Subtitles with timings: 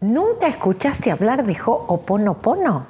[0.00, 2.86] ¿Nunca escuchaste hablar de Ho'oponopono?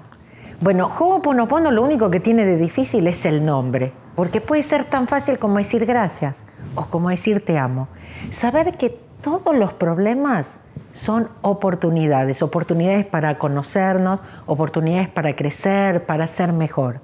[0.61, 5.09] Bueno, Ho'oponopono lo único que tiene de difícil es el nombre, porque puede ser tan
[5.09, 6.45] fácil como decir gracias
[6.75, 7.89] o como decir te amo.
[8.31, 8.91] Saber que
[9.23, 10.61] todos los problemas
[10.93, 17.01] son oportunidades, oportunidades para conocernos, oportunidades para crecer, para ser mejor.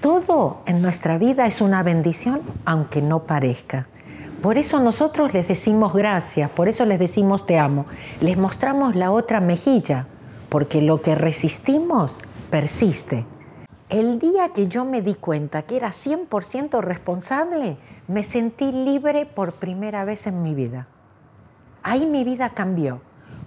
[0.00, 3.86] Todo en nuestra vida es una bendición, aunque no parezca.
[4.42, 7.84] Por eso nosotros les decimos gracias, por eso les decimos te amo.
[8.22, 10.06] Les mostramos la otra mejilla,
[10.48, 12.16] porque lo que resistimos
[12.50, 13.26] persiste.
[13.90, 17.76] El día que yo me di cuenta que era 100% responsable,
[18.08, 20.86] me sentí libre por primera vez en mi vida.
[21.82, 23.02] Ahí mi vida cambió.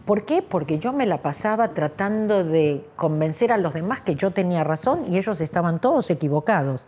[0.06, 0.44] ¿Por qué?
[0.44, 5.06] Porque yo me la pasaba tratando de convencer a los demás que yo tenía razón
[5.08, 6.86] y ellos estaban todos equivocados.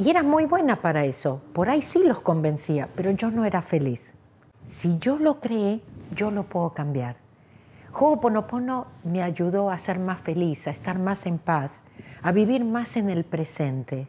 [0.00, 1.42] Y era muy buena para eso.
[1.52, 4.14] Por ahí sí los convencía, pero yo no era feliz.
[4.64, 5.82] Si yo lo creé,
[6.16, 7.16] yo lo puedo cambiar.
[7.92, 11.84] Ho'oponopono me ayudó a ser más feliz, a estar más en paz,
[12.22, 14.08] a vivir más en el presente,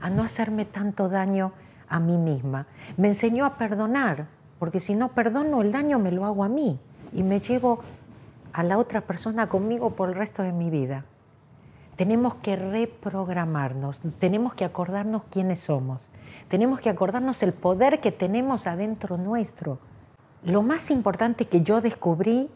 [0.00, 1.52] a no hacerme tanto daño
[1.88, 2.66] a mí misma.
[2.96, 4.26] Me enseñó a perdonar,
[4.58, 6.80] porque si no perdono, el daño me lo hago a mí
[7.12, 7.78] y me llevo
[8.52, 11.04] a la otra persona conmigo por el resto de mi vida
[11.98, 16.08] tenemos que reprogramarnos, tenemos que acordarnos quiénes somos,
[16.46, 19.80] tenemos que acordarnos el poder que tenemos adentro nuestro.
[20.44, 22.48] Lo más importante que yo descubrí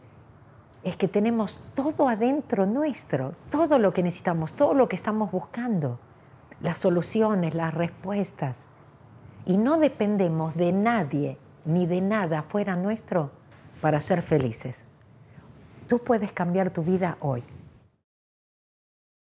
[0.84, 5.98] es que tenemos todo adentro nuestro, todo lo que necesitamos, todo lo que estamos buscando,
[6.60, 8.68] las soluciones, las respuestas.
[9.44, 13.32] Y no dependemos de nadie ni de nada fuera nuestro
[13.80, 14.84] para ser felices.
[15.88, 17.42] Tú puedes cambiar tu vida hoy.